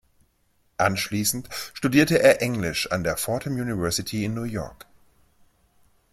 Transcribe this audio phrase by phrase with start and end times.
[0.77, 4.87] Anschließend studierte er Englisch an der Fordham University in New York.